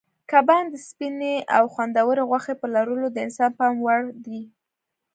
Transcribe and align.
کبان 0.31 0.63
د 0.69 0.75
سپینې 0.87 1.35
او 1.55 1.63
خوندورې 1.73 2.23
غوښې 2.29 2.53
په 2.61 2.67
لرلو 2.75 3.07
د 3.11 3.17
انسان 3.25 3.51
پام 3.59 3.75
وړ 3.85 4.01
دي. 4.25 4.41